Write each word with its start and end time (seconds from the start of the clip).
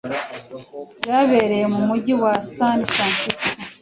byabereye 1.01 1.65
mu 1.73 1.81
mujyi 1.87 2.13
wa 2.21 2.33
San 2.53 2.79
Francisco 2.93 3.47